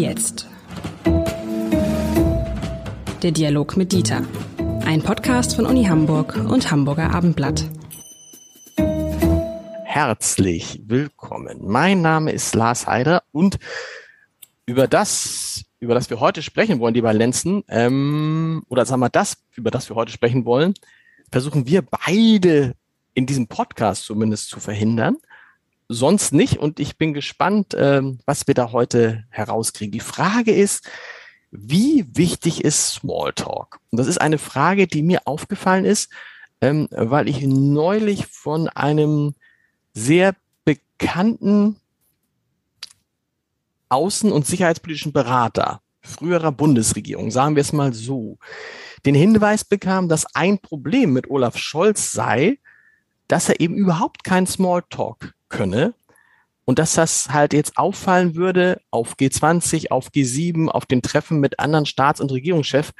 [0.00, 0.48] jetzt?
[3.22, 4.22] Der Dialog mit Dieter.
[4.86, 7.64] Ein Podcast von Uni Hamburg und Hamburger Abendblatt.
[9.84, 11.58] Herzlich willkommen.
[11.60, 13.58] Mein Name ist Lars Heider und
[14.64, 19.36] über das, über das wir heute sprechen wollen, lieber Lenzen, ähm, oder sagen wir das,
[19.54, 20.72] über das wir heute sprechen wollen,
[21.30, 22.74] versuchen wir beide
[23.12, 25.16] in diesem Podcast zumindest zu verhindern.
[25.92, 26.58] Sonst nicht.
[26.58, 29.90] Und ich bin gespannt, ähm, was wir da heute herauskriegen.
[29.90, 30.88] Die Frage ist,
[31.50, 33.80] wie wichtig ist Smalltalk?
[33.90, 36.12] Und das ist eine Frage, die mir aufgefallen ist,
[36.60, 39.34] ähm, weil ich neulich von einem
[39.92, 41.74] sehr bekannten
[43.88, 48.38] außen- und sicherheitspolitischen Berater früherer Bundesregierung, sagen wir es mal so,
[49.04, 52.58] den Hinweis bekam, dass ein Problem mit Olaf Scholz sei,
[53.30, 55.94] dass er eben überhaupt kein Smalltalk könne
[56.64, 61.58] und dass das halt jetzt auffallen würde auf G20, auf G7, auf den Treffen mit
[61.60, 62.92] anderen Staats- und Regierungschefs,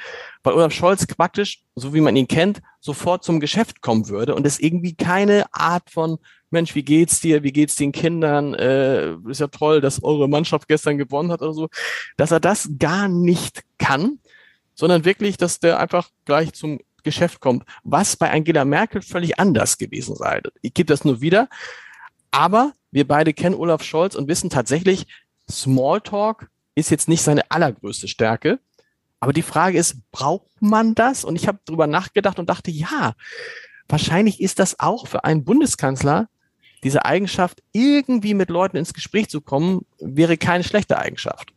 [0.43, 4.47] weil Olaf Scholz praktisch, so wie man ihn kennt, sofort zum Geschäft kommen würde und
[4.47, 6.19] es irgendwie keine Art von
[6.51, 7.43] Mensch, wie geht's dir?
[7.43, 8.55] Wie geht's den Kindern?
[8.55, 11.69] Äh, ist ja toll, dass eure Mannschaft gestern gewonnen hat oder so,
[12.17, 14.19] dass er das gar nicht kann,
[14.75, 19.79] sondern wirklich, dass der einfach gleich zum Geschäft kommt, was bei Angela Merkel völlig anders
[19.79, 20.41] gewesen sei.
[20.63, 21.49] Ich gebe das nur wieder.
[22.31, 25.07] Aber wir beide kennen Olaf Scholz und wissen tatsächlich,
[25.51, 28.61] Smalltalk ist jetzt nicht seine allergrößte Stärke.
[29.19, 31.25] Aber die Frage ist, braucht man das?
[31.25, 33.15] Und ich habe drüber nachgedacht und dachte, ja,
[33.89, 36.29] wahrscheinlich ist das auch für einen Bundeskanzler
[36.83, 41.53] diese Eigenschaft, irgendwie mit Leuten ins Gespräch zu kommen, wäre keine schlechte Eigenschaft.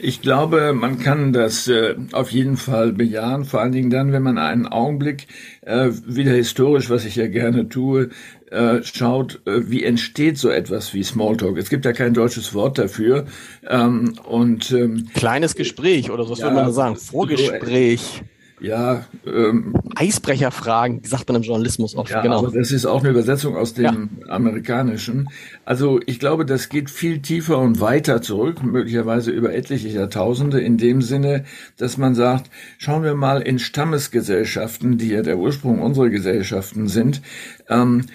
[0.00, 4.22] Ich glaube, man kann das äh, auf jeden Fall bejahen, vor allen Dingen dann, wenn
[4.22, 5.26] man einen Augenblick
[5.62, 8.10] äh, wieder historisch, was ich ja gerne tue,
[8.52, 11.58] äh, schaut, äh, wie entsteht so etwas wie Smalltalk.
[11.58, 13.26] Es gibt ja kein deutsches Wort dafür.
[13.68, 16.94] Ähm, und ähm, kleines Gespräch oder so, was ja, würde man sagen?
[16.94, 18.00] Vorgespräch.
[18.00, 22.10] So, ja, ähm, Eisbrecherfragen, sagt man im Journalismus oft.
[22.10, 22.38] Ja, genau.
[22.38, 24.32] Aber das ist auch eine Übersetzung aus dem ja.
[24.32, 25.28] Amerikanischen.
[25.64, 30.76] Also ich glaube, das geht viel tiefer und weiter zurück, möglicherweise über etliche Jahrtausende, in
[30.76, 31.44] dem Sinne,
[31.76, 37.22] dass man sagt, schauen wir mal in Stammesgesellschaften, die ja der Ursprung unserer Gesellschaften sind,
[37.68, 38.06] ähm,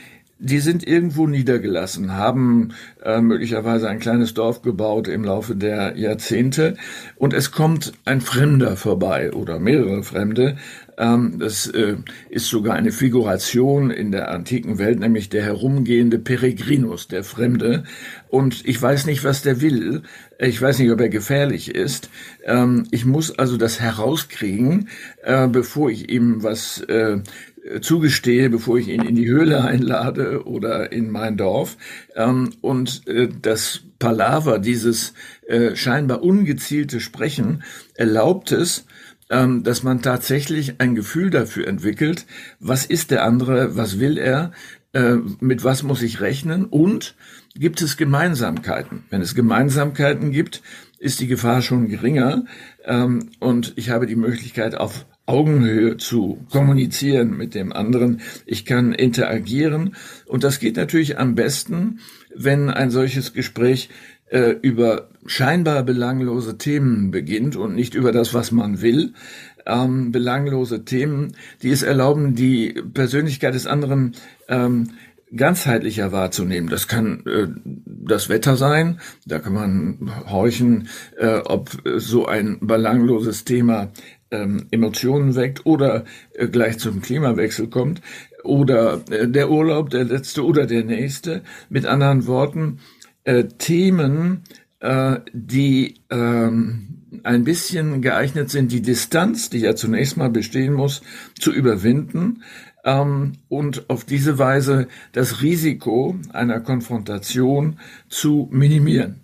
[0.44, 6.76] die sind irgendwo niedergelassen, haben äh, möglicherweise ein kleines Dorf gebaut im Laufe der Jahrzehnte
[7.16, 10.58] und es kommt ein Fremder vorbei oder mehrere Fremde.
[10.98, 11.96] Ähm, das äh,
[12.30, 17.86] ist sogar eine Figuration in der antiken Welt, nämlich der herumgehende Peregrinus, der Fremde.
[18.28, 20.03] Und ich weiß nicht, was der will.
[20.40, 22.09] Ich weiß nicht, ob er gefährlich ist.
[22.44, 24.90] Ähm, ich muss also das herauskriegen,
[25.24, 27.20] äh, bevor ich ihm was äh,
[27.81, 31.78] zugestehe, bevor ich ihn in die Höhle einlade oder in mein Dorf.
[32.16, 35.13] Ähm, und äh, das Palaver, dieses
[35.47, 37.63] äh, scheinbar ungezielte Sprechen,
[37.96, 38.85] erlaubt es,
[39.29, 42.25] ähm, dass man tatsächlich ein Gefühl dafür entwickelt,
[42.59, 44.52] was ist der andere, was will er,
[44.94, 47.16] äh, mit was muss ich rechnen und
[47.56, 49.06] gibt es Gemeinsamkeiten.
[49.09, 50.62] Wenn es Gemeinsamkeiten gibt,
[51.00, 52.46] ist die Gefahr schon geringer
[52.84, 58.22] ähm, und ich habe die Möglichkeit, auf Augenhöhe zu kommunizieren mit dem anderen.
[58.45, 59.95] Ich kann interagieren
[60.25, 62.00] und das geht natürlich am besten,
[62.35, 63.89] wenn ein solches Gespräch
[64.29, 69.13] äh, über scheinbar belanglose Themen beginnt und nicht über das, was man will.
[69.66, 74.16] Ähm, belanglose Themen, die es erlauben, die Persönlichkeit des anderen
[74.50, 74.90] ähm,
[75.35, 76.69] ganzheitlicher wahrzunehmen.
[76.69, 83.45] Das kann äh, das Wetter sein, da kann man horchen, äh, ob so ein belangloses
[83.45, 83.91] Thema
[84.34, 88.02] ähm, Emotionen weckt oder äh, gleich zum Klimawechsel kommt
[88.44, 91.44] oder äh, der Urlaub, der letzte oder der nächste.
[91.70, 92.80] Mit anderen Worten,
[93.24, 94.42] äh, Themen,
[94.80, 101.04] äh, die ähm, ein bisschen geeignet sind, die Distanz, die ja zunächst mal bestehen muss,
[101.40, 102.44] zu überwinden
[102.84, 107.80] ähm, und auf diese Weise das Risiko einer Konfrontation
[108.10, 109.22] zu minimieren.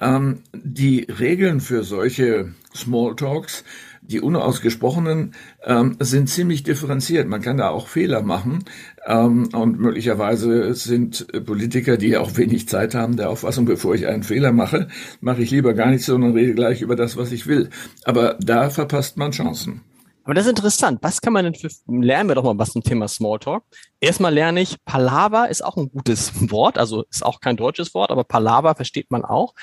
[0.00, 3.64] Ähm, die Regeln für solche Smalltalks
[4.06, 5.34] die unausgesprochenen
[5.64, 7.26] ähm, sind ziemlich differenziert.
[7.26, 8.64] Man kann da auch Fehler machen.
[9.06, 14.22] Ähm, und möglicherweise sind Politiker, die auch wenig Zeit haben, der Auffassung, bevor ich einen
[14.22, 14.88] Fehler mache,
[15.20, 17.70] mache ich lieber gar nichts, sondern rede gleich über das, was ich will.
[18.04, 19.80] Aber da verpasst man Chancen.
[20.24, 20.98] Aber das ist interessant.
[21.02, 23.62] Was kann man denn für, lernen wir doch mal was zum Thema Smalltalk.
[24.00, 28.10] Erstmal lerne ich, Palaver ist auch ein gutes Wort, also ist auch kein deutsches Wort,
[28.10, 29.54] aber Palaver versteht man auch.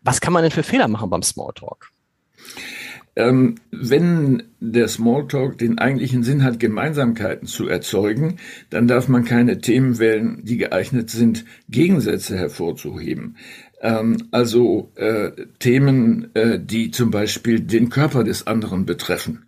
[0.00, 1.90] Was kann man denn für Fehler machen beim Smalltalk?
[3.16, 8.36] Ähm, wenn der Smalltalk den eigentlichen Sinn hat, Gemeinsamkeiten zu erzeugen,
[8.70, 13.36] dann darf man keine Themen wählen, die geeignet sind, Gegensätze hervorzuheben.
[13.80, 19.46] Ähm, also äh, Themen, äh, die zum Beispiel den Körper des anderen betreffen.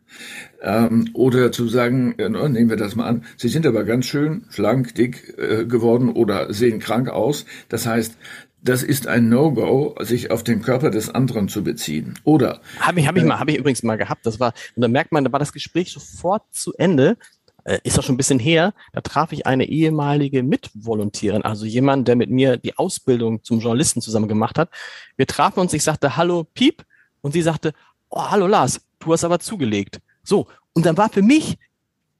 [0.62, 4.44] Ähm, oder zu sagen, äh, nehmen wir das mal an, Sie sind aber ganz schön
[4.50, 7.44] schlank, dick äh, geworden oder sehen krank aus.
[7.68, 8.16] Das heißt,
[8.62, 12.18] das ist ein No-Go, sich auf den Körper des anderen zu beziehen.
[12.22, 14.24] Oder habe ich, habe ich mal, habe ich übrigens mal gehabt.
[14.24, 17.16] Das war und da merkt man, da war das Gespräch sofort zu Ende.
[17.64, 18.72] Äh, ist auch schon ein bisschen her.
[18.92, 24.00] Da traf ich eine ehemalige Mitvolontärin, also jemand, der mit mir die Ausbildung zum Journalisten
[24.00, 24.70] zusammen gemacht hat.
[25.16, 25.72] Wir trafen uns.
[25.72, 26.84] Ich sagte Hallo Piep
[27.20, 27.72] und sie sagte
[28.10, 30.00] Oh Hallo Lars, du hast aber zugelegt.
[30.22, 31.58] So und dann war für mich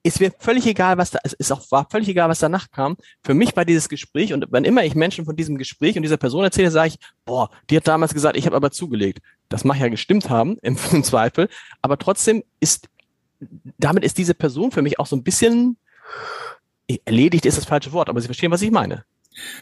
[0.05, 2.97] es wäre völlig egal, was da, es ist auch, war völlig egal, was danach kam.
[3.23, 6.17] Für mich war dieses Gespräch und wenn immer ich Menschen von diesem Gespräch und dieser
[6.17, 9.21] Person erzähle, sage ich, boah, die hat damals gesagt, ich habe aber zugelegt.
[9.49, 11.49] Das mag ja gestimmt haben, im, im Zweifel.
[11.83, 12.89] Aber trotzdem ist,
[13.79, 15.77] damit ist diese Person für mich auch so ein bisschen,
[17.05, 19.05] erledigt ist das falsche Wort, aber Sie verstehen, was ich meine.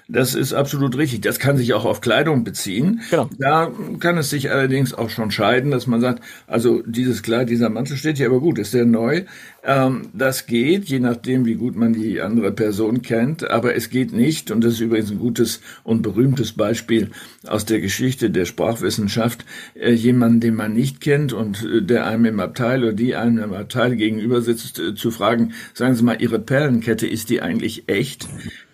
[0.09, 1.21] Das ist absolut richtig.
[1.21, 3.03] Das kann sich auch auf Kleidung beziehen.
[3.11, 3.31] Genau.
[3.39, 7.71] Da kann es sich allerdings auch schon scheiden, dass man sagt, also dieses Kleid, dieser
[7.71, 9.25] Mantel steht hier aber gut, ist der neu.
[9.63, 14.13] Ähm, das geht, je nachdem, wie gut man die andere Person kennt, aber es geht
[14.13, 17.11] nicht, und das ist übrigens ein gutes und berühmtes Beispiel
[17.47, 19.45] aus der Geschichte der Sprachwissenschaft,
[19.75, 23.39] äh, jemanden, den man nicht kennt und äh, der einem im Abteil oder die einem
[23.39, 27.85] im Abteil gegenüber sitzt, äh, zu fragen, sagen Sie mal, Ihre Perlenkette, ist die eigentlich
[27.87, 28.29] echt?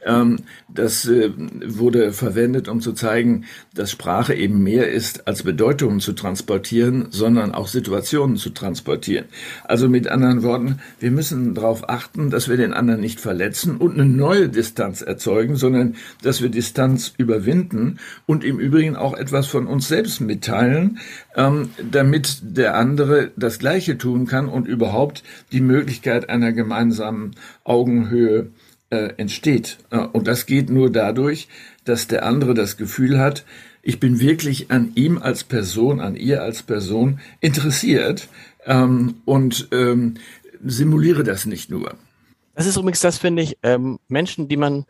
[0.06, 0.38] Ähm,
[0.68, 1.30] das äh,
[1.66, 3.44] wurde verwendet, um zu zeigen,
[3.74, 9.26] dass Sprache eben mehr ist, als Bedeutungen zu transportieren, sondern auch Situationen zu transportieren.
[9.64, 13.94] Also mit anderen Worten, wir müssen darauf achten, dass wir den anderen nicht verletzen und
[13.94, 19.66] eine neue Distanz erzeugen, sondern dass wir Distanz überwinden und im Übrigen auch etwas von
[19.66, 20.98] uns selbst mitteilen,
[21.34, 27.32] ähm, damit der andere das Gleiche tun kann und überhaupt die Möglichkeit einer gemeinsamen
[27.64, 28.50] Augenhöhe
[28.90, 29.78] äh, entsteht.
[30.12, 31.48] Und das geht nur dadurch,
[31.84, 33.44] dass der andere das Gefühl hat,
[33.82, 38.28] ich bin wirklich an ihm als Person, an ihr als Person interessiert
[38.64, 40.14] ähm, und ähm,
[40.64, 41.94] simuliere das nicht nur.
[42.54, 44.86] Das ist übrigens das, finde ich, ähm, Menschen, die man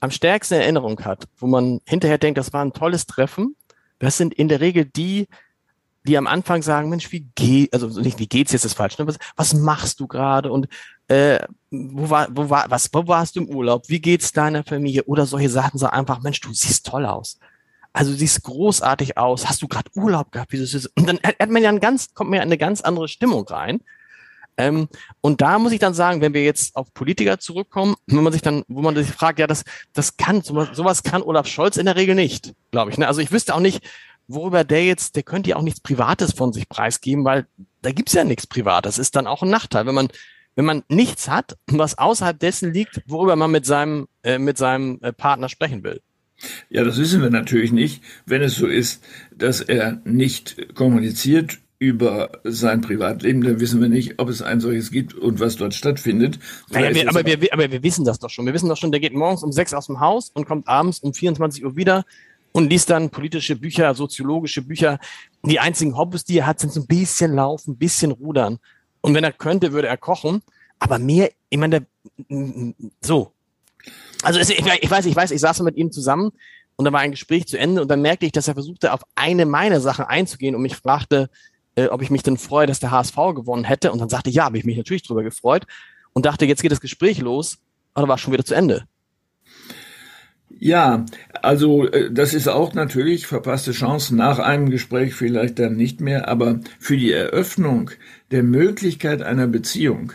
[0.00, 3.54] am stärksten in Erinnerung hat, wo man hinterher denkt, das war ein tolles Treffen.
[4.00, 5.28] Das sind in der Regel die,
[6.06, 9.06] die am Anfang sagen, Mensch, wie geht, also nicht wie geht's jetzt ist falsch, ne?
[9.06, 10.68] was, was machst du gerade und
[11.08, 11.40] äh,
[11.70, 13.88] wo war, wo war, was, wo warst du im Urlaub?
[13.88, 15.04] Wie geht's deiner Familie?
[15.04, 17.38] Oder solche Sachen so einfach, Mensch, du siehst toll aus.
[17.92, 19.48] Also du siehst großartig aus.
[19.48, 20.52] Hast du gerade Urlaub gehabt?
[20.52, 23.46] Wie du und dann hat man ja ein ganz, kommt mir eine ganz andere Stimmung
[23.48, 23.80] rein.
[24.56, 24.88] Ähm,
[25.20, 28.42] und da muss ich dann sagen, wenn wir jetzt auf Politiker zurückkommen, wenn man sich
[28.42, 31.86] dann, wo man sich fragt, ja, das, das kann, sowas, sowas kann Olaf Scholz in
[31.86, 32.98] der Regel nicht, glaube ich.
[32.98, 33.06] Ne?
[33.08, 33.84] Also ich wüsste auch nicht,
[34.28, 37.46] worüber der jetzt, der könnte ja auch nichts Privates von sich preisgeben, weil
[37.82, 38.96] da gibt's ja nichts Privates.
[38.96, 40.08] Das ist dann auch ein Nachteil, wenn man
[40.56, 44.98] wenn man nichts hat, was außerhalb dessen liegt, worüber man mit seinem, äh, mit seinem
[45.02, 46.00] äh, Partner sprechen will.
[46.68, 49.02] Ja, das wissen wir natürlich nicht, wenn es so ist,
[49.34, 54.90] dass er nicht kommuniziert über sein Privatleben, dann wissen wir nicht, ob es ein solches
[54.90, 56.38] gibt und was dort stattfindet.
[56.70, 58.46] Naja, wir, aber, wir, aber wir wissen das doch schon.
[58.46, 61.00] Wir wissen doch schon, der geht morgens um sechs aus dem Haus und kommt abends
[61.00, 62.04] um 24 Uhr wieder
[62.54, 65.00] und liest dann politische Bücher, soziologische Bücher.
[65.42, 68.60] Die einzigen Hobbys, die er hat, sind so ein bisschen laufen, ein bisschen rudern.
[69.00, 70.40] Und wenn er könnte, würde er kochen.
[70.78, 71.84] Aber mehr, ich meine,
[73.00, 73.32] so.
[74.22, 76.30] Also ich, ich weiß, ich weiß, ich saß mit ihm zusammen
[76.76, 79.02] und da war ein Gespräch zu Ende und dann merkte ich, dass er versuchte, auf
[79.16, 81.30] eine meiner Sachen einzugehen und mich fragte,
[81.74, 83.90] äh, ob ich mich denn freue, dass der HSV gewonnen hätte.
[83.90, 85.66] Und dann sagte ich, ja, habe ich mich natürlich drüber gefreut
[86.12, 87.58] und dachte, jetzt geht das Gespräch los,
[87.94, 88.84] aber war schon wieder zu Ende.
[90.58, 91.04] Ja,
[91.42, 96.28] also äh, das ist auch natürlich verpasste Chance nach einem Gespräch vielleicht dann nicht mehr,
[96.28, 97.90] aber für die Eröffnung
[98.30, 100.12] der Möglichkeit einer Beziehung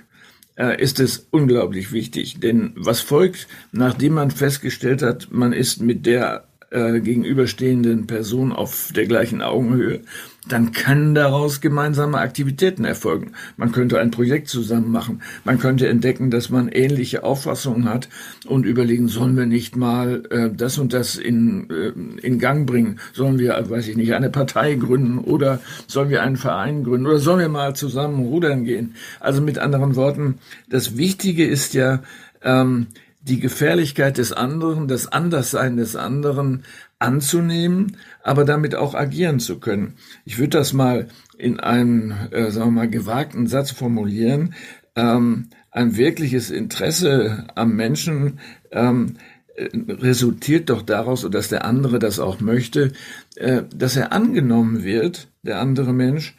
[0.58, 2.39] äh, ist es unglaublich wichtig.
[2.39, 8.91] Denn was folgt, nachdem man festgestellt hat, man ist mit der äh, gegenüberstehenden Person auf
[8.95, 10.01] der gleichen Augenhöhe,
[10.47, 13.33] dann können daraus gemeinsame Aktivitäten erfolgen.
[13.57, 15.21] Man könnte ein Projekt zusammen machen.
[15.43, 18.09] Man könnte entdecken, dass man ähnliche Auffassungen hat
[18.47, 22.99] und überlegen, sollen wir nicht mal äh, das und das in, äh, in Gang bringen?
[23.13, 27.19] Sollen wir, weiß ich nicht, eine Partei gründen oder sollen wir einen Verein gründen oder
[27.19, 28.95] sollen wir mal zusammen rudern gehen?
[29.19, 32.01] Also mit anderen Worten, das Wichtige ist ja,
[32.41, 32.88] ähm,
[33.21, 36.63] die Gefährlichkeit des anderen, das Anderssein des anderen
[36.99, 39.95] anzunehmen, aber damit auch agieren zu können.
[40.25, 41.07] Ich würde das mal
[41.38, 44.53] in einem, äh, sagen wir mal, gewagten Satz formulieren.
[44.95, 48.39] Ähm, ein wirkliches Interesse am Menschen
[48.71, 49.15] ähm,
[49.55, 52.93] äh, resultiert doch daraus, dass der andere das auch möchte,
[53.35, 56.35] äh, dass er angenommen wird, der andere Mensch,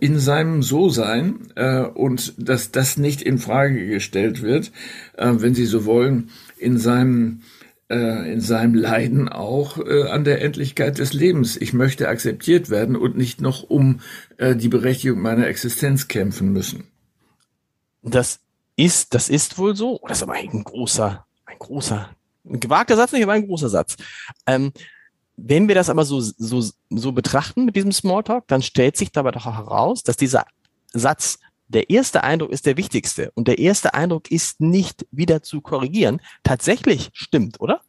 [0.00, 4.72] in seinem So-Sein äh, und dass das nicht in Frage gestellt wird,
[5.16, 7.42] äh, wenn Sie so wollen, in seinem
[7.88, 11.56] äh, in seinem Leiden auch äh, an der Endlichkeit des Lebens.
[11.56, 14.00] Ich möchte akzeptiert werden und nicht noch um
[14.38, 16.84] äh, die Berechtigung meiner Existenz kämpfen müssen.
[18.02, 18.40] Das
[18.76, 20.00] ist, das ist wohl so.
[20.08, 22.10] Das ist aber ein großer, ein großer,
[22.44, 23.96] ein gewagter Satz nicht, aber ein großer Satz.
[24.46, 24.72] Ähm,
[25.36, 29.30] wenn wir das aber so, so, so betrachten mit diesem Smalltalk, dann stellt sich dabei
[29.30, 30.46] doch heraus, dass dieser
[30.92, 31.38] Satz,
[31.68, 36.20] der erste Eindruck ist der wichtigste und der erste Eindruck ist nicht wieder zu korrigieren,
[36.44, 37.80] tatsächlich stimmt, oder?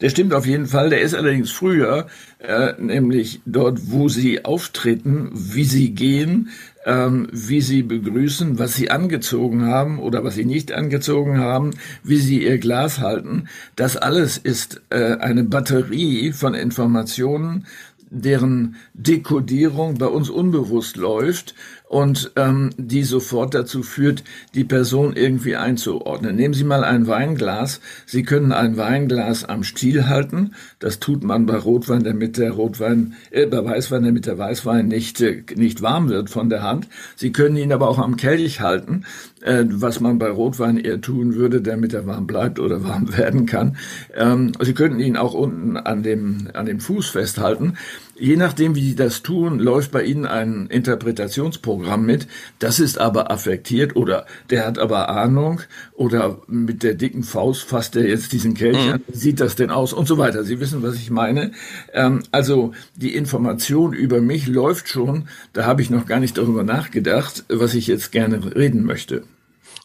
[0.00, 0.90] Der stimmt auf jeden Fall.
[0.90, 6.50] Der ist allerdings früher, äh, nämlich dort, wo sie auftreten, wie sie gehen,
[6.86, 11.72] ähm, wie sie begrüßen, was sie angezogen haben oder was sie nicht angezogen haben,
[12.02, 13.48] wie sie ihr Glas halten.
[13.76, 17.66] Das alles ist äh, eine Batterie von Informationen,
[18.10, 21.54] deren Dekodierung bei uns unbewusst läuft
[21.88, 24.22] und ähm, die sofort dazu führt,
[24.54, 26.36] die Person irgendwie einzuordnen.
[26.36, 27.80] Nehmen Sie mal ein Weinglas.
[28.06, 30.52] Sie können ein Weinglas am Stiel halten.
[30.78, 35.20] Das tut man bei Rotwein, damit der Rotwein, äh, bei Weißwein, damit der Weißwein nicht,
[35.20, 36.88] äh, nicht warm wird von der Hand.
[37.16, 39.04] Sie können ihn aber auch am Kelch halten,
[39.42, 43.46] äh, was man bei Rotwein eher tun würde, damit er warm bleibt oder warm werden
[43.46, 43.76] kann.
[44.14, 47.74] Ähm, Sie könnten ihn auch unten an dem, an dem Fuß festhalten.
[48.20, 52.26] Je nachdem, wie Sie das tun, läuft bei Ihnen ein Interpretationsprogramm mit.
[52.58, 55.62] Das ist aber affektiert oder der hat aber Ahnung
[55.94, 58.92] oder mit der dicken Faust fasst er jetzt diesen Kelch mhm.
[58.92, 59.02] an.
[59.08, 59.94] Wie sieht das denn aus?
[59.94, 60.44] Und so weiter.
[60.44, 61.52] Sie wissen, was ich meine.
[61.94, 65.26] Ähm, also die Information über mich läuft schon.
[65.54, 69.24] Da habe ich noch gar nicht darüber nachgedacht, was ich jetzt gerne reden möchte.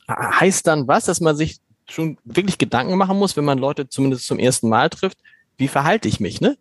[0.10, 4.26] Heißt dann was, dass man sich schon wirklich Gedanken machen muss, wenn man Leute zumindest
[4.26, 5.20] zum ersten Mal trifft,
[5.58, 6.58] wie verhalte ich mich, ne?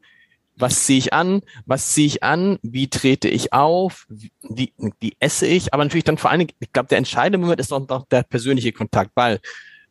[0.57, 4.07] Was ziehe ich an, was ziehe ich an, wie trete ich auf,
[4.43, 7.61] wie, wie esse ich, aber natürlich dann vor allen Dingen, ich glaube, der entscheidende Moment
[7.61, 9.41] ist noch der persönliche Kontakt, weil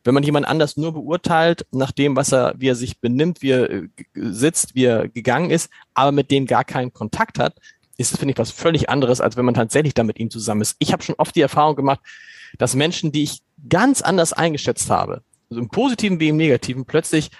[0.04, 3.50] wenn man jemand anders nur beurteilt, nach dem, was er, wie er sich benimmt, wie
[3.50, 7.56] er äh, sitzt, wie er gegangen ist, aber mit dem gar keinen Kontakt hat,
[7.96, 10.60] ist es, finde ich, was völlig anderes, als wenn man tatsächlich da mit ihm zusammen
[10.60, 10.76] ist.
[10.78, 12.00] Ich habe schon oft die Erfahrung gemacht,
[12.58, 17.30] dass Menschen, die ich ganz anders eingeschätzt habe, also im Positiven wie im Negativen, plötzlich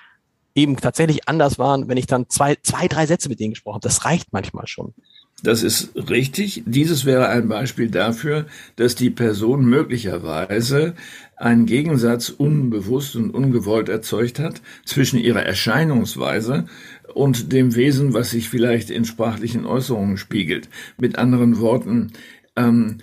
[0.54, 3.88] eben tatsächlich anders waren, wenn ich dann zwei, zwei, drei Sätze mit denen gesprochen habe.
[3.88, 4.94] Das reicht manchmal schon.
[5.42, 6.62] Das ist richtig.
[6.64, 8.46] Dieses wäre ein Beispiel dafür,
[8.76, 10.94] dass die Person möglicherweise
[11.36, 16.66] einen Gegensatz unbewusst und ungewollt erzeugt hat zwischen ihrer Erscheinungsweise
[17.12, 20.68] und dem Wesen, was sich vielleicht in sprachlichen Äußerungen spiegelt.
[20.96, 22.12] Mit anderen Worten,
[22.56, 22.98] ähm,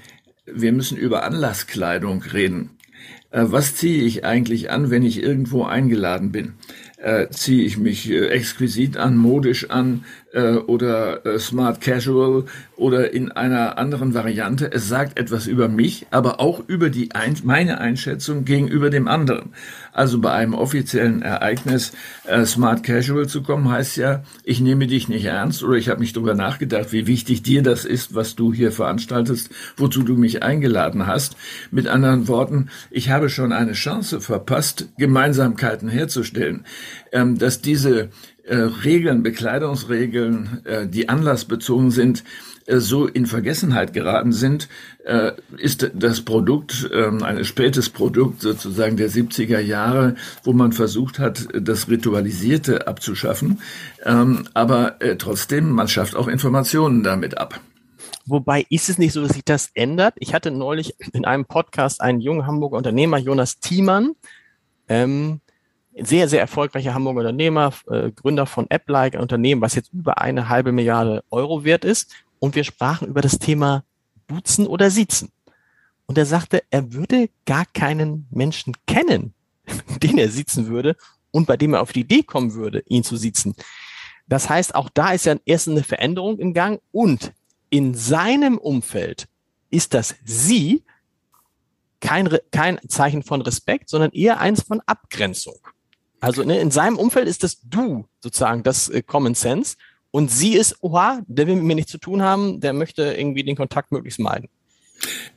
[0.46, 2.72] wir müssen über Anlasskleidung reden.
[3.32, 6.54] Äh, was ziehe ich eigentlich an, wenn ich irgendwo eingeladen bin?
[7.02, 13.14] Äh, ziehe ich mich äh, exquisit an, modisch an äh, oder äh, smart casual oder
[13.14, 14.72] in einer anderen Variante.
[14.72, 19.54] Es sagt etwas über mich, aber auch über die ein meine Einschätzung gegenüber dem anderen.
[19.94, 21.92] Also bei einem offiziellen Ereignis
[22.26, 26.02] äh, smart casual zu kommen, heißt ja, ich nehme dich nicht ernst oder ich habe
[26.02, 30.44] nicht darüber nachgedacht, wie wichtig dir das ist, was du hier veranstaltest, wozu du mich
[30.44, 31.36] eingeladen hast.
[31.72, 36.66] Mit anderen Worten, ich habe schon eine Chance verpasst, Gemeinsamkeiten herzustellen
[37.12, 38.10] ähm, dass diese
[38.44, 42.24] äh, Regeln, Bekleidungsregeln, äh, die anlassbezogen sind,
[42.66, 44.68] äh, so in Vergessenheit geraten sind,
[45.06, 51.20] äh, ist das Produkt, äh, ein spätes Produkt sozusagen der 70er Jahre, wo man versucht
[51.20, 53.62] hat, das Ritualisierte abzuschaffen.
[54.04, 57.60] Ähm, aber äh, trotzdem, man schafft auch Informationen damit ab.
[58.26, 60.14] Wobei ist es nicht so, dass sich das ändert?
[60.18, 64.12] Ich hatte neulich in einem Podcast einen jungen Hamburger Unternehmer, Jonas Thiemann,
[64.88, 65.42] ähm,
[65.98, 70.50] sehr, sehr erfolgreicher Hamburger Unternehmer, äh, Gründer von AppLike, ein Unternehmen, was jetzt über eine
[70.50, 72.12] halbe Milliarde Euro wert ist.
[72.40, 73.84] Und wir sprachen über das Thema
[74.28, 75.32] Duzen oder Siezen.
[76.06, 79.34] Und er sagte, er würde gar keinen Menschen kennen,
[80.02, 80.96] den er siezen würde
[81.32, 83.56] und bei dem er auf die Idee kommen würde, ihn zu siezen.
[84.28, 87.34] Das heißt, auch da ist ja erst eine Veränderung im Gang und
[87.70, 89.28] in seinem Umfeld
[89.70, 90.84] ist das Sie
[92.02, 95.56] kein, kein Zeichen von Respekt, sondern eher eins von Abgrenzung.
[96.22, 99.76] Also ne, in seinem Umfeld ist das Du sozusagen das äh, Common Sense
[100.12, 103.44] und sie ist, oha, der will mit mir nichts zu tun haben, der möchte irgendwie
[103.44, 104.48] den Kontakt möglichst meiden.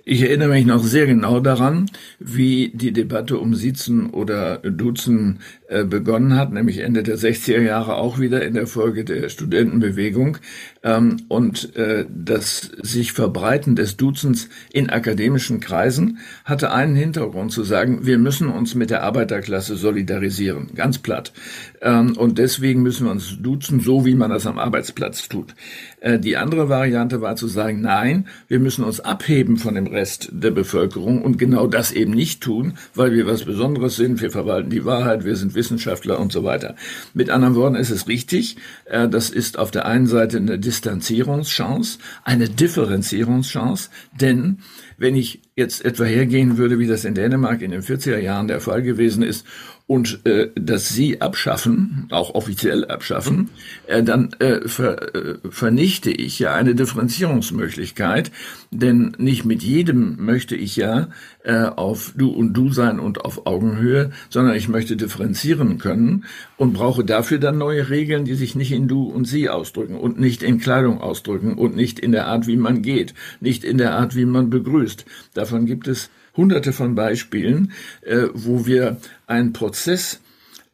[0.04, 5.40] Ich erinnere mich noch sehr genau daran, wie die Debatte um Siezen oder Duzen
[5.84, 10.38] begonnen hat, nämlich Ende der 60er Jahre auch wieder in der Folge der Studentenbewegung.
[10.82, 17.64] Ähm, und äh, das sich Verbreiten des Duzens in akademischen Kreisen hatte einen Hintergrund zu
[17.64, 21.32] sagen, wir müssen uns mit der Arbeiterklasse solidarisieren, ganz platt.
[21.80, 25.54] Ähm, und deswegen müssen wir uns duzen, so wie man das am Arbeitsplatz tut.
[26.00, 30.28] Äh, die andere Variante war zu sagen, nein, wir müssen uns abheben von dem Rest
[30.32, 34.68] der Bevölkerung und genau das eben nicht tun, weil wir was Besonderes sind, wir verwalten
[34.68, 36.74] die Wahrheit, wir sind Wissenschaftler und so weiter.
[37.12, 41.98] Mit anderen Worten ist es richtig, äh, das ist auf der einen Seite eine Distanzierungschance,
[42.24, 44.58] eine Differenzierungschance, denn
[44.96, 48.60] wenn ich jetzt etwa hergehen würde, wie das in Dänemark in den 40er Jahren der
[48.60, 49.46] Fall gewesen ist,
[49.86, 53.50] und äh, dass sie abschaffen, auch offiziell abschaffen,
[53.86, 58.32] äh, dann äh, ver, äh, vernichte ich ja eine Differenzierungsmöglichkeit,
[58.70, 61.08] denn nicht mit jedem möchte ich ja
[61.42, 66.24] äh, auf du und du sein und auf Augenhöhe, sondern ich möchte differenzieren können
[66.56, 70.18] und brauche dafür dann neue Regeln, die sich nicht in du und sie ausdrücken und
[70.18, 73.92] nicht in Kleidung ausdrücken und nicht in der Art, wie man geht, nicht in der
[73.96, 75.04] Art, wie man begrüßt.
[75.34, 77.72] Davon gibt es hunderte von Beispielen,
[78.02, 80.20] äh, wo wir einen Prozess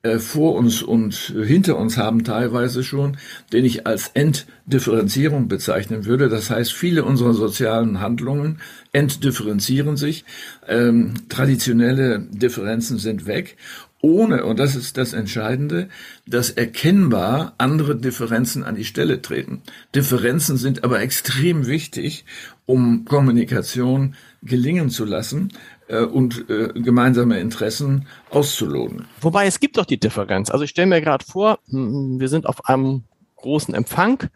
[0.02, 3.18] äh, vor uns und hinter uns haben teilweise schon,
[3.52, 6.30] den ich als Entdifferenzierung bezeichnen würde.
[6.30, 8.60] Das heißt, viele unserer sozialen Handlungen
[8.92, 10.24] entdifferenzieren sich,
[10.66, 13.58] ähm, traditionelle Differenzen sind weg
[14.02, 15.88] ohne, und das ist das Entscheidende,
[16.26, 19.62] dass erkennbar andere Differenzen an die Stelle treten.
[19.94, 22.24] Differenzen sind aber extrem wichtig,
[22.64, 25.52] um Kommunikation gelingen zu lassen
[25.88, 29.06] äh, und äh, gemeinsame Interessen auszuloten.
[29.20, 30.50] Wobei es gibt doch die Differenz.
[30.50, 33.04] Also ich stelle mir gerade vor, hm, wir sind auf einem
[33.36, 34.30] großen Empfang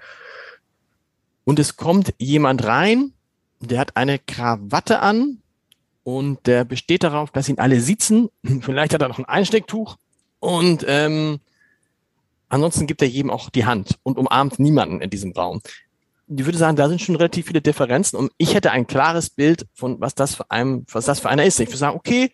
[1.44, 3.12] und es kommt jemand rein,
[3.60, 5.38] der hat eine Krawatte an
[6.04, 8.28] und der besteht darauf, dass ihn alle sitzen.
[8.60, 9.96] Vielleicht hat er noch ein Einstecktuch
[10.38, 11.40] und ähm,
[12.48, 15.60] ansonsten gibt er jedem auch die Hand und umarmt niemanden in diesem Raum
[16.26, 19.66] ich würde sagen, da sind schon relativ viele Differenzen und ich hätte ein klares Bild
[19.74, 21.60] von, was das für einem, was das für einer ist.
[21.60, 22.32] Ich würde sagen, okay,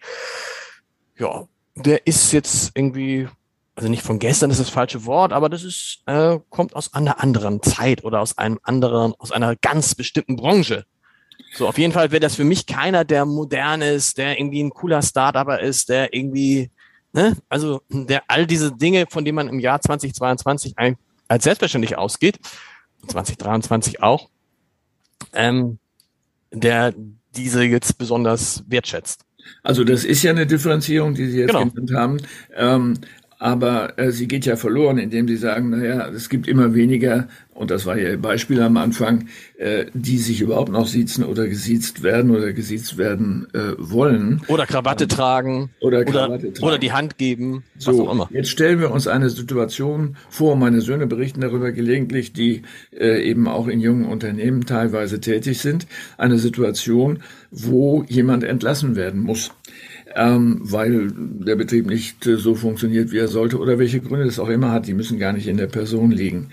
[1.19, 3.29] ja, der ist jetzt irgendwie,
[3.75, 7.23] also nicht von gestern ist das falsche Wort, aber das ist, äh, kommt aus einer
[7.23, 10.85] anderen Zeit oder aus einem anderen, aus einer ganz bestimmten Branche.
[11.53, 14.71] So, auf jeden Fall wäre das für mich keiner, der modern ist, der irgendwie ein
[14.71, 16.71] cooler Startupper ist, der irgendwie,
[17.13, 20.75] ne, also der all diese Dinge, von denen man im Jahr 2022
[21.29, 22.39] als selbstverständlich ausgeht,
[23.09, 24.29] 2023 auch,
[25.33, 25.79] ähm,
[26.53, 26.95] der
[27.35, 29.25] diese jetzt besonders wertschätzt.
[29.63, 31.67] Also das ist ja eine Differenzierung, die Sie jetzt genau.
[31.67, 32.17] genannt haben.
[32.55, 32.95] Ähm,
[33.41, 37.71] aber äh, sie geht ja verloren, indem sie sagen, naja, es gibt immer weniger, und
[37.71, 42.03] das war ja Ihr Beispiel am Anfang, äh, die sich überhaupt noch siezen oder gesiezt
[42.03, 44.43] werden oder gesiezt werden äh, wollen.
[44.49, 45.71] Oder Krawatte ähm, tragen.
[45.81, 46.67] Oder, Krawatte oder, tragen.
[46.67, 48.29] oder die Hand geben, so, was auch immer.
[48.31, 53.49] Jetzt stellen wir uns eine Situation vor, meine Söhne berichten darüber gelegentlich, die äh, eben
[53.49, 55.87] auch in jungen Unternehmen teilweise tätig sind,
[56.19, 59.51] eine Situation, wo jemand entlassen werden muss
[60.15, 64.39] ähm, weil der Betrieb nicht äh, so funktioniert, wie er sollte oder welche Gründe es
[64.39, 66.49] auch immer hat, die müssen gar nicht in der Person liegen.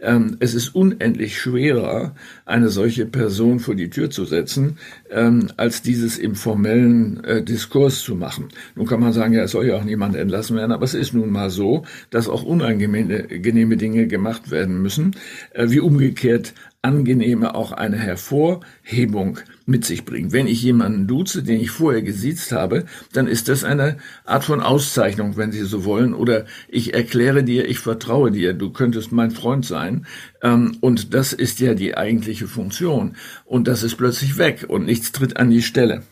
[0.00, 2.14] Ähm, es ist unendlich schwerer,
[2.46, 4.78] eine solche Person vor die Tür zu setzen,
[5.10, 8.48] ähm, als dieses im formellen äh, Diskurs zu machen.
[8.74, 11.12] Nun kann man sagen, ja, es soll ja auch niemand entlassen werden, aber es ist
[11.12, 15.16] nun mal so, dass auch unangenehme Dinge gemacht werden müssen,
[15.52, 20.32] äh, wie umgekehrt angenehme auch eine Hervorhebung mit sich bringt.
[20.32, 24.60] Wenn ich jemanden duze, den ich vorher gesiezt habe, dann ist das eine Art von
[24.60, 26.12] Auszeichnung, wenn Sie so wollen.
[26.12, 30.06] Oder ich erkläre dir, ich vertraue dir, du könntest mein Freund sein.
[30.42, 33.16] Ähm, und das ist ja die eigentliche Funktion.
[33.44, 36.02] Und das ist plötzlich weg und nichts tritt an die Stelle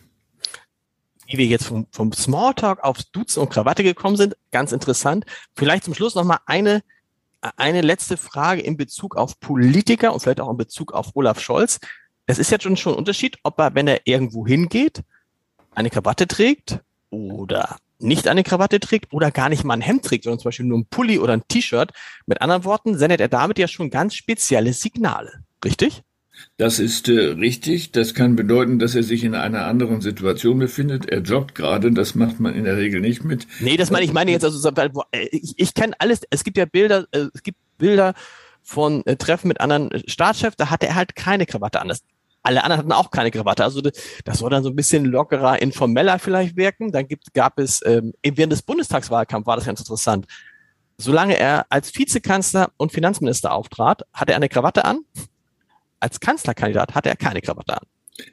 [1.33, 5.25] wie wir jetzt vom, vom Smalltalk aufs Duzen und Krawatte gekommen sind, ganz interessant.
[5.55, 6.83] Vielleicht zum Schluss nochmal eine
[7.57, 11.81] eine letzte Frage in Bezug auf Politiker und vielleicht auch in Bezug auf Olaf Scholz.
[12.27, 15.03] Es ist schon schon ein Unterschied, ob er, wenn er irgendwo hingeht,
[15.75, 20.25] eine Krawatte trägt oder nicht eine Krawatte trägt oder gar nicht mal ein Hemd trägt,
[20.25, 21.93] sondern zum Beispiel nur ein Pulli oder ein T-Shirt.
[22.27, 25.45] Mit anderen Worten sendet er damit ja schon ganz spezielle Signale.
[25.65, 26.03] Richtig?
[26.57, 27.93] Das ist äh, richtig.
[27.93, 31.09] Das kann bedeuten, dass er sich in einer anderen Situation befindet.
[31.09, 31.93] Er joggt gerade.
[31.93, 33.47] Das macht man in der Regel nicht mit.
[33.61, 34.69] Nee, das meine ich meine jetzt also
[35.13, 36.21] äh, ich, ich kenne alles.
[36.31, 37.07] Es gibt ja Bilder.
[37.13, 38.15] Äh, es gibt Bilder
[38.63, 40.57] von äh, Treffen mit anderen Staatschefs.
[40.57, 41.89] Da hatte er halt keine Krawatte an.
[41.89, 42.03] Das,
[42.43, 43.65] alle anderen hatten auch keine Krawatte.
[43.65, 46.93] Also das soll dann so ein bisschen lockerer, informeller vielleicht wirken.
[46.93, 50.27] Dann gibt, gab es ähm, während des Bundestagswahlkampfs war das ganz interessant.
[51.01, 55.01] Solange er als Vizekanzler und Finanzminister auftrat, hatte er eine Krawatte an
[56.01, 57.87] als Kanzlerkandidat hatte er keine Krawatte an.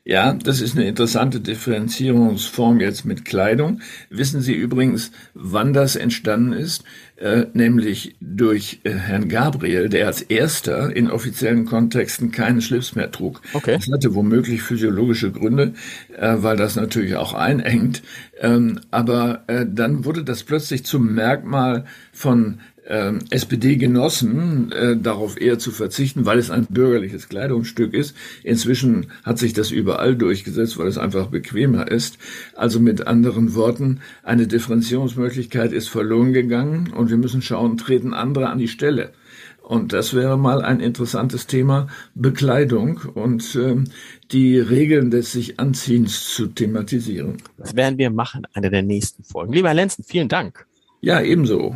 [0.04, 3.82] Ja, das ist eine interessante Differenzierungsform jetzt mit Kleidung.
[4.10, 6.84] Wissen Sie übrigens, wann das entstanden ist?
[7.18, 13.12] Äh, nämlich durch äh, Herrn Gabriel, der als erster in offiziellen Kontexten keinen Schlips mehr
[13.12, 13.42] trug.
[13.54, 13.78] Okay.
[13.78, 15.74] Das hatte womöglich physiologische Gründe,
[16.16, 18.04] äh, weil das natürlich auch einengt.
[18.40, 25.72] Ähm, aber äh, dann wurde das plötzlich zum Merkmal von SPD-Genossen äh, darauf eher zu
[25.72, 28.16] verzichten, weil es ein bürgerliches Kleidungsstück ist.
[28.44, 32.18] Inzwischen hat sich das überall durchgesetzt, weil es einfach bequemer ist.
[32.56, 38.50] Also mit anderen Worten, eine Differenzierungsmöglichkeit ist verloren gegangen und wir müssen schauen, treten andere
[38.50, 39.12] an die Stelle.
[39.62, 43.84] Und das wäre mal ein interessantes Thema, Bekleidung und ähm,
[44.32, 47.36] die Regeln des sich Anziehens zu thematisieren.
[47.58, 49.52] Das werden wir machen, eine der nächsten Folgen.
[49.52, 50.66] Lieber Herr Lenzen, vielen Dank.
[51.02, 51.76] Ja, ebenso.